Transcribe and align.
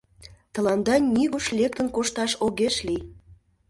Тыланда 0.53 0.95
нигуш 1.15 1.45
лектын 1.57 1.87
кошташ 1.95 2.31
огеш 2.45 2.75
лий. 2.87 3.01